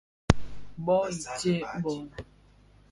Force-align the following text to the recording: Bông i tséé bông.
Bông 0.85 1.07
i 1.11 1.13
tséé 1.39 1.59
bông. 1.83 2.05